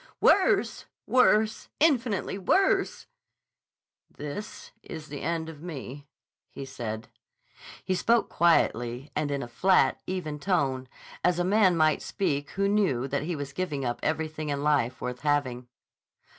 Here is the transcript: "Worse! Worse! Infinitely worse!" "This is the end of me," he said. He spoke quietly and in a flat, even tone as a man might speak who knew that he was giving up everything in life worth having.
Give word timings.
"Worse! 0.19 0.85
Worse! 1.05 1.69
Infinitely 1.79 2.35
worse!" 2.39 3.05
"This 4.09 4.71
is 4.81 5.09
the 5.09 5.21
end 5.21 5.47
of 5.47 5.61
me," 5.61 6.07
he 6.49 6.65
said. 6.65 7.07
He 7.85 7.93
spoke 7.93 8.27
quietly 8.27 9.11
and 9.15 9.29
in 9.29 9.43
a 9.43 9.47
flat, 9.47 10.01
even 10.07 10.39
tone 10.39 10.87
as 11.23 11.37
a 11.37 11.43
man 11.43 11.77
might 11.77 12.01
speak 12.01 12.49
who 12.57 12.67
knew 12.67 13.07
that 13.09 13.21
he 13.21 13.35
was 13.35 13.53
giving 13.53 13.85
up 13.85 13.99
everything 14.01 14.49
in 14.49 14.63
life 14.63 15.01
worth 15.01 15.19
having. 15.19 15.67